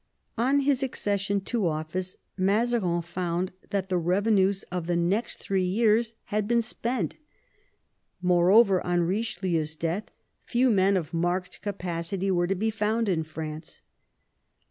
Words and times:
On 0.35 0.61
his 0.61 0.81
accession 0.81 1.41
to 1.41 1.67
office, 1.67 2.15
Mazarin 2.35 3.03
found 3.03 3.51
that 3.69 3.89
the 3.89 3.99
revenues 3.99 4.63
of 4.71 4.87
the 4.87 4.95
next 4.95 5.37
three 5.37 5.63
years 5.63 6.15
had 6.33 6.47
been 6.47 6.63
spent. 6.63 7.17
Moreover, 8.19 8.83
on 8.83 9.01
Eichelieu's 9.07 9.75
death 9.75 10.09
few 10.43 10.71
men 10.71 10.97
of 10.97 11.13
marked 11.13 11.61
capacity 11.61 12.31
were 12.31 12.47
to 12.47 12.55
be 12.55 12.71
found 12.71 13.09
in 13.09 13.21
France. 13.21 13.83